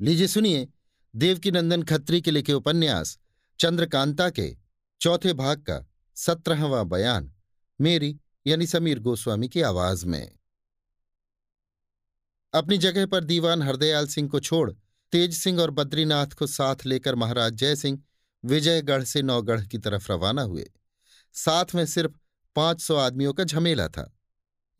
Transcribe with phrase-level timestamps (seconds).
[0.00, 0.68] लीजिए सुनिए,
[1.16, 3.18] देवकीनंदन खत्री के लिखे उपन्यास,
[3.60, 4.56] चंद्रकांता के,
[5.00, 7.34] चौथे भाग का, सत्रहवां बयान,
[7.80, 10.38] मेरी यानी समीर गोस्वामी की आवाज़ में।
[12.54, 14.72] अपनी जगह पर दीवान हरदयाल सिंह को छोड़,
[15.12, 18.02] तेज सिंह और बद्रीनाथ को साथ लेकर महाराज जय सिंह,
[18.44, 20.70] विजयगढ़ से नौगढ़ की तरफ़ रवाना हुए।
[21.32, 22.12] साथ में सिर्फ़
[22.56, 24.18] पाँच सौ आदमियों का झमेला था।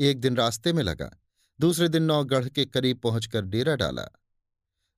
[0.00, 1.20] एक दिन रास्ते में लगा,
[1.60, 4.08] दूसरे दिन नौगढ़ के करीब पहुंचकर डेरा डाला।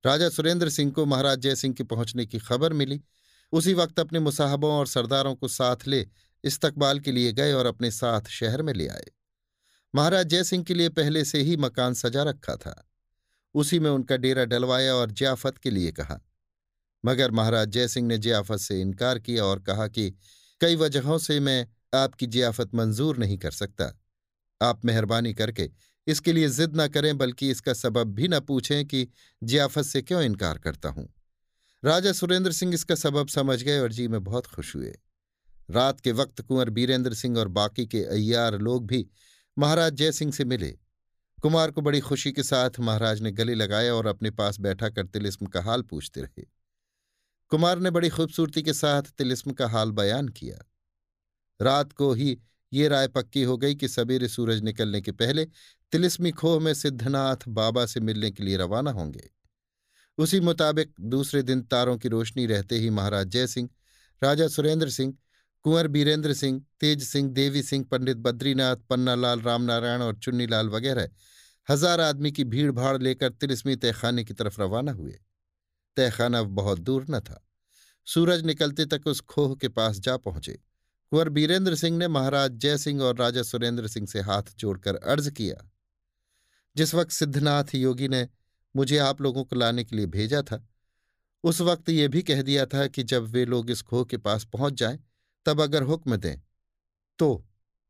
[0.07, 3.01] राजा सुरेंद्र सिंह को महाराज जयसिंह के पहुँचने की खबर मिली।
[3.51, 6.07] उसी वक्त अपने मुसाहबों और सरदारों को साथ ले
[6.43, 9.05] इस्तकबाल के लिए गए और अपने साथ शहर में ले आए।
[9.95, 12.89] महाराज जयसिंह के लिए पहले से ही मकान सजा रखा था।
[13.53, 16.19] उसी में उनका डेरा डलवाया और जियाफत के लिए कहा।
[17.05, 20.13] मगर महाराज जयसिंह ने जियाफत से इनकार किया और कहा कि
[20.61, 23.99] कई वजहों से मैं आपकी जियाफत मंजूर नहीं कर सकता।
[24.61, 25.71] आप मेहरबानी करके
[26.07, 29.07] इसके लिए जिद न करें, बल्कि इसका सबब भी न पूछें कि
[29.43, 31.07] जियाफत से क्यों इनकार करता हूँ।
[31.83, 34.93] राजा सुरेंद्र सिंह इसका सबब समझ गए और जी में बहुत खुश हुए।
[35.69, 39.05] रात के वक्त कुंवर बीरेंद्र सिंह और बाकी के अय्यार लोग भी
[39.57, 40.69] महाराज जयसिंह से मिले।
[41.41, 45.05] कुमार को बड़ी खुशी के साथ महाराज ने गले लगाया और अपने पास बैठा कर
[45.05, 46.43] तिलिस्म का हाल पूछते रहे।
[47.51, 50.57] कुमार ने बड़ी खूबसूरती के साथ तिलिस्म का हाल बयान किया।
[51.61, 52.37] रात को ही
[52.73, 55.47] ये राय पक्की हो गई कि सवेरे सूरज निकलने के पहले
[55.91, 59.29] तिलिस्मी खोह में सिद्धनाथ बाबा से मिलने के लिए रवाना होंगे।
[60.17, 63.69] उसी मुताबिक दूसरे दिन तारों की रोशनी रहते ही महाराज जय सिंह,
[64.23, 65.13] राजा सुरेंद्र सिंह,
[65.63, 71.09] कुंवर बीरेंद्र सिंह, तेज सिंह, देवी सिंह, पंडित बद्रीनाथ, पन्नालाल, रामनारायण और चुन्नीलाल वगैरह
[71.67, 75.19] हज़ार आदमी की भीड़ भाड़ लेकर तिलिस्मी तहखाने की तरफ़ रवाना हुए।
[75.97, 77.43] तहखाना बहुत दूर न था।
[78.05, 80.53] सूरज निकलते तक उस खोह के पास जा पहुँचे।
[81.11, 85.29] कुंवर बीरेंद्र सिंह ने महाराज जय सिंह और राजा सुरेंद्र सिंह से हाथ जोड़कर अर्ज़
[85.29, 85.69] किया।
[86.77, 88.27] जिस वक्त सिद्धनाथ योगी ने
[88.75, 90.65] मुझे आप लोगों को लाने के लिए भेजा था,
[91.43, 94.45] उस वक्त ये भी कह दिया था कि जब वे लोग इस खोह के पास
[94.45, 94.99] पहुँच जाएँ,
[95.45, 96.37] तब अगर हुक्म दें
[97.19, 97.43] तो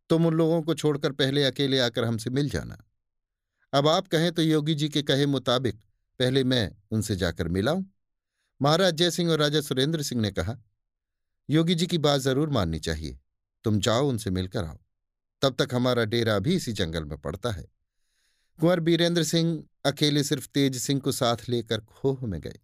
[0.10, 2.78] तुम उन लोगों को छोड़कर पहले अकेले आकर हमसे मिल जाना।
[3.74, 5.76] अब आप कहें तो योगी जी के कहे मुताबिक
[6.20, 7.84] पहले मैं उनसे जाकर मिलाऊं
[8.62, 10.58] महाराज जयसिंह और राजा सुरेंद्र सिंह ने कहा,
[11.50, 13.20] योगी जी की बात ज़रूर माननी चाहिए।
[13.66, 14.78] तुम जाओ उनसे मिलकर आओ।
[15.42, 17.66] तब तक हमारा डेरा भी इसी जंगल में पड़ता है।
[18.60, 22.60] कुंवर बीरेंद्र सिंह अकेले सिर्फ़ तेज सिंह को साथ लेकर खोह में गए।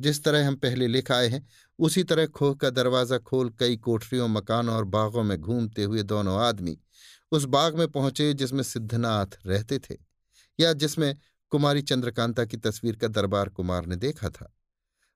[0.00, 1.46] जिस तरह हम पहले लिख आए हैं,
[1.78, 6.38] उसी तरह खोह का दरवाज़ा खोल कई कोठरियों, मकानों और बागों में घूमते हुए दोनों
[6.40, 6.78] आदमी
[7.32, 9.96] उस बाग में पहुँचे जिसमें सिद्धनाथ रहते थे
[10.60, 11.16] या जिसमें
[11.50, 14.52] कुमारी चंद्रकांता की तस्वीर का दरबार कुमार ने देखा था।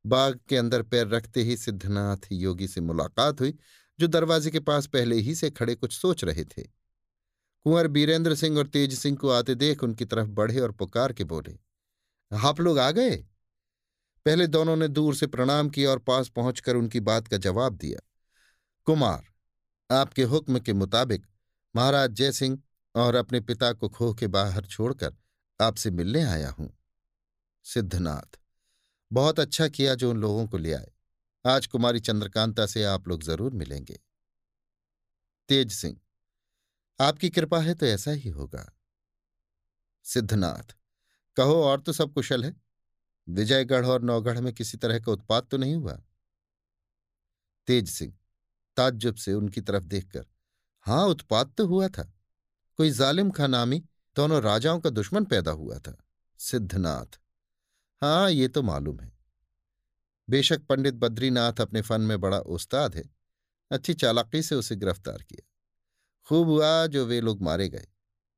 [0.07, 3.55] बाग के अंदर पैर रखते ही सिद्धनाथ योगी से मुलाकात हुई,
[3.99, 6.78] जो दरवाजे के पास पहले ही से खड़े कुछ सोच रहे थे।
[7.67, 11.25] कुंवर बीरेंद्र सिंह और तेज सिंह को आते देख उनकी तरफ़ बढ़े और पुकार के
[11.25, 11.59] बोले,
[12.31, 13.17] आप लोग आ गए?
[14.27, 18.01] पहले दोनों ने दूर से प्रणाम किया और पास पहुंचकर उनकी बात का जवाब दिया,
[18.87, 19.25] कुमार,
[19.91, 21.27] आपके हुक्म के मुताबिक
[21.75, 22.59] महाराज जय सिंह
[22.95, 25.15] और अपने पिता को खोह के बाहर छोड़कर
[25.61, 26.73] आपसे मिलने आया हूँ।
[27.67, 28.39] सिद्धनाथ,
[29.11, 30.91] बहुत अच्छा किया जो उन लोगों को ले आए।
[31.45, 33.99] आज कुमारी चंद्रकांता से आप लोग ज़रूर मिलेंगे।
[35.49, 35.97] तेज सिंह
[37.01, 38.77] आपकी कृपा है तो ऐसा ही होगा।
[40.05, 40.77] सिद्धनाथ,
[41.37, 42.55] कहो और तो सब कुशल है।
[43.29, 46.01] विजयगढ़ और नौगढ़ में किसी तरह का उत्पात तो नहीं हुआ?
[47.67, 48.15] तेज सिंह,
[48.77, 50.27] ताज्जुब से उनकी तरफ़ देखकर,
[50.81, 52.13] हाँ, उत्पात तो हुआ था।
[52.77, 53.85] कोई जालिम खा नामी
[54.17, 55.97] दोनों राजाओं का दुश्मन पैदा हुआ था।
[56.39, 57.19] सिद्धनाथ
[58.03, 59.13] हाँ ये तो मालूम है।
[60.31, 63.05] बेशक पंडित बद्रीनाथ अपने फन में बड़ा उस्ताद है।
[63.71, 65.47] अच्छी चालाकी से उसे गिरफ़्तार किया।
[66.29, 67.87] खूब हुआ जो वे लोग मारे गए।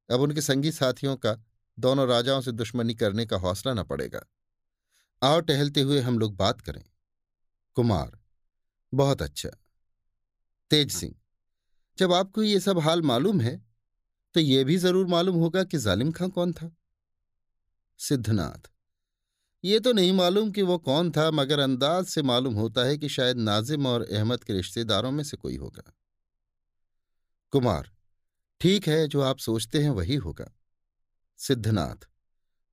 [0.09, 1.37] अब उनके संगी साथियों का
[1.78, 4.21] दोनों राजाओं से दुश्मनी करने का हौसला न पड़ेगा।
[5.23, 6.83] आओ टहलते हुए हम लोग बात करें।
[7.77, 8.19] कुमार
[8.93, 9.51] बहुत अच्छा।
[10.71, 11.15] तेज सिंह
[11.99, 13.56] जब आपको ये सब हाल मालूम है
[14.34, 16.71] तो ये भी ज़रूर मालूम होगा कि जालिम खां कौन था।
[18.01, 18.71] सिद्धनाथ
[19.65, 23.09] ये तो नहीं मालूम कि वो कौन था मगर अंदाज से मालूम होता है कि
[23.09, 25.83] शायद नाजिम और अहमद के रिश्तेदारों में से कोई होगा।
[27.52, 27.91] कुमार,
[28.60, 30.52] ठीक है, जो आप सोचते हैं वही होगा।
[31.38, 32.08] सिद्धनाथ,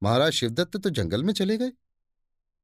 [0.04, 1.72] महाराज शिवदत्त तो जंगल में चले गए?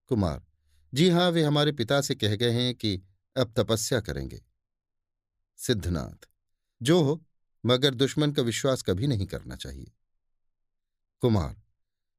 [0.08, 0.46] कुमार,
[0.94, 3.02] जी हाँ, वे हमारे पिता से कह गए हैं कि
[3.38, 4.42] अब तपस्या करेंगे।
[5.58, 6.28] सिद्धनाथ,
[6.82, 7.26] जो हो,
[7.66, 9.92] मगर दुश्मन का विश्वास कभी नहीं करना चाहिए।
[11.22, 11.62] कुमार,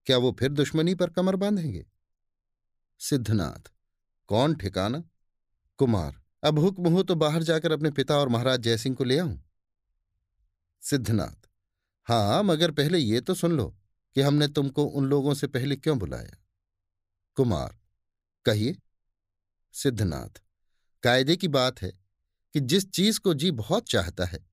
[0.06, 1.87] क्या वो फिर दुश्मनी पर कमर बांधेंगे?
[2.99, 3.73] सिद्धनाथ,
[4.29, 5.05] कौन ठिकाना?
[5.79, 9.43] कुमार, अब हुक्म हो तो बाहर जाकर अपने पिता और महाराज जयसिंह को ले आऊँ?
[10.85, 11.49] सिद्धनाथ।
[12.09, 13.67] हाँ मगर पहले ये तो सुन लो
[14.17, 16.37] कि हमने तुमको उन लोगों से पहले क्यों बुलाया।
[17.37, 17.77] कुमार,
[18.47, 18.77] कहिए।
[19.75, 20.41] सिद्धनाथ,
[21.03, 21.91] कायदे की बात है
[22.55, 24.45] कि जिस चीज़ को जी बहुत चाहता है,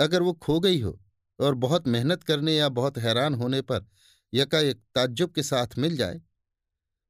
[0.00, 0.98] अगर वो खो गई हो
[1.38, 3.86] और बहुत मेहनत करने या बहुत हैरान होने पर
[4.32, 6.20] यकायक ताज्जुब के साथ मिल जाए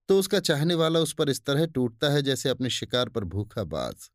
[0.08, 3.64] तो उसका चाहने वाला उस पर इस तरह टूटता है जैसे अपने शिकार पर भूखा
[3.66, 4.08] बाज।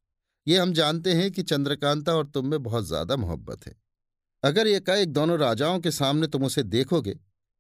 [0.48, 3.75] ये हम जानते हैं कि चंद्रकांता और तुम में बहुत ज़्यादा मोहब्बत है।
[4.44, 7.19] अगर एकाएक दोनों राजाओं के सामने तुम उसे देखोगे,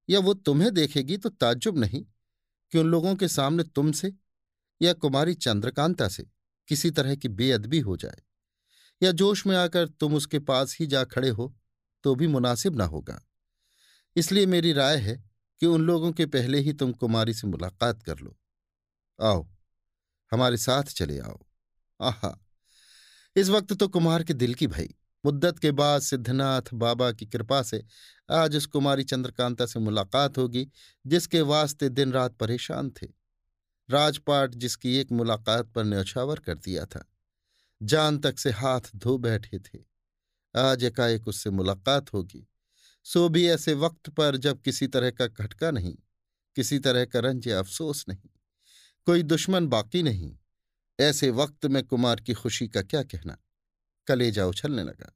[0.09, 2.05] या वो तुम्हें देखेगी तो ताज्जुब नहीं।
[2.71, 4.13] कि उन लोगों के सामने तुमसे,
[4.81, 6.23] या कुमारी चंद्रकांता से
[6.67, 8.21] किसी तरह की बेअदबी हो जाए,
[9.03, 11.55] या जोश में आकर तुम उसके पास ही जा खड़े हो
[12.03, 13.21] तो भी मुनासिब ना होगा।
[14.15, 15.23] इसलिए मेरी राय है
[15.59, 18.37] कि उन लोगों के पहले ही तुम कुमारी से मुलाकात कर लो।
[19.21, 19.47] आओ,
[20.31, 21.39] हमारे साथ चले आओ।
[22.01, 22.45] आहा,
[23.35, 24.93] इस वक्त तो कुमार के दिल की भई।
[25.25, 27.83] मुद्दत के बाद सिद्धनाथ बाबा की कृपा से
[28.31, 30.67] आज उस कुमारी चंद्रकांता से मुलाकात होगी,
[31.07, 33.07] जिसके वास्ते दिन रात परेशान थे।
[33.89, 37.05] राजपाट जिसकी एक मुलाकात पर न्यौछावर कर दिया था।
[37.81, 39.79] जान तक से हाथ धो बैठे थे।
[40.55, 42.47] आज एकाएक उससे मुलाकात होगी।
[43.03, 45.95] सो भी ऐसे वक्त पर जब किसी तरह का खटका नहीं,
[46.55, 48.29] किसी तरह का रंज अफसोस नहीं,
[49.05, 50.37] कोई दुश्मन बाकी नहीं,
[50.99, 53.37] ऐसे वक्त में कुमार की खुशी का क्या कहना?
[54.07, 55.13] कलेजा उछलने लगा।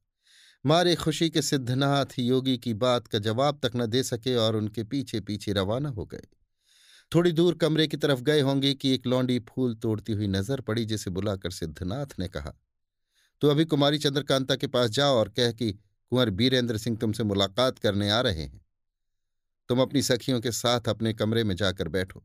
[0.64, 4.84] मारे खुशी के सिद्धनाथ योगी की बात का जवाब तक न दे सके और उनके
[4.84, 6.26] पीछे पीछे रवाना हो गए।
[7.12, 10.84] थोड़ी दूर कमरे की तरफ़ गए होंगे कि एक लौंडी फूल तोड़ती हुई नज़र पड़ी
[10.84, 12.54] जिसे बुलाकर सिद्धनाथ ने कहा
[13.42, 17.78] तो अभी कुमारी चंद्रकांता के पास जाओ और कह कि कुंवर बीरेंद्र सिंह तुमसे मुलाकात
[17.78, 18.60] करने आ रहे हैं।
[19.70, 22.24] तुम अपनी सखियों के साथ अपने कमरे में जाकर बैठो।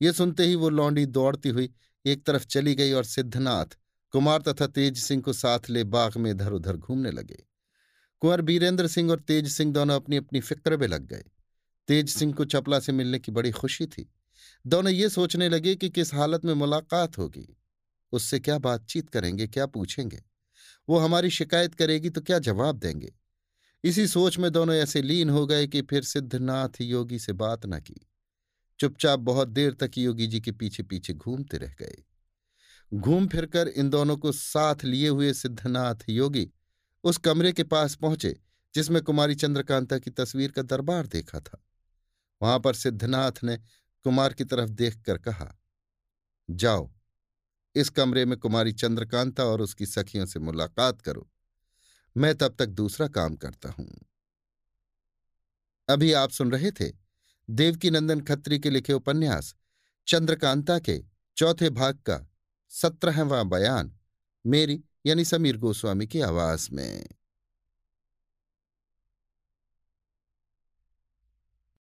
[0.00, 1.70] ये सुनते ही वो लौंडी दौड़ती हुई
[2.04, 3.76] एक तरफ़ चली गई और सिद्धनाथ
[4.14, 7.44] कुमार तथा तेज सिंह को साथ ले बाग में इधर उधर घूमने लगे।
[8.20, 11.24] कुंवर बीरेंद्र सिंह और तेज सिंह दोनों अपनी अपनी फ़िक्र में लग गए।
[11.88, 14.12] तेज सिंह को चपला से मिलने की बड़ी खुशी थी।
[14.66, 17.56] दोनों ये सोचने लगे कि किस हालत में मुलाकात होगी।
[18.12, 20.22] उससे क्या बातचीत करेंगे, क्या पूछेंगे?
[20.88, 23.12] वो हमारी शिकायत करेगी तो क्या जवाब देंगे?
[23.84, 27.80] इसी सोच में दोनों ऐसे लीन हो गए कि फिर सिद्धनाथ योगी से बात न
[27.80, 28.08] की।
[28.80, 32.04] चुपचाप बहुत देर तक योगी जी के पीछे पीछे घूमते रह गए।
[32.94, 36.50] घूम फिरकर इन दोनों को साथ लिए हुए सिद्धनाथ योगी
[37.04, 38.40] उस कमरे के पास पहुँचे,
[38.74, 41.64] जिसमें कुमारी चंद्रकांता की तस्वीर का दरबार देखा था।
[42.42, 43.56] वहाँ पर सिद्धनाथ ने
[44.04, 45.58] कुमार की तरफ़ देखकर कहा,
[46.50, 46.92] जाओ,
[47.74, 51.30] इस कमरे में कुमारी चंद्रकांता और उसकी सखियों से मुलाकात करो।
[52.16, 54.06] मैं तब तक दूसरा काम करता हूँ।
[55.88, 56.92] अभी आप सुन रहे थे
[57.50, 59.54] देवकीनंदन खत्री के लिखे उपन्यास,
[60.06, 61.04] चंद्रकांता के
[61.36, 62.30] चौथे भाग का
[62.74, 63.92] सत्रहवां बयान
[64.46, 67.08] मेरी यानी समीर गोस्वामी की आवाज़ में।